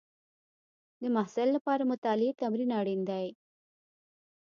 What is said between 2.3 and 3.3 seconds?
تمرین اړین دی.